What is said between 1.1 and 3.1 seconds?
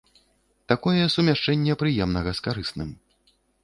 сумяшчэнне прыемнага з карысным.